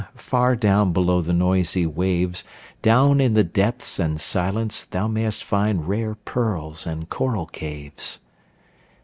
[0.15, 2.43] far down below the noisy waves,
[2.81, 8.17] Down in the depths and silence thou mayst find Rare pearls and coral caves.